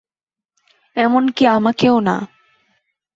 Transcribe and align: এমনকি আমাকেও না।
এমনকি 0.95 1.43
আমাকেও 1.47 1.97
না। 1.99 2.15